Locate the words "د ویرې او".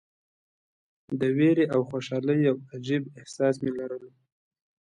1.19-1.81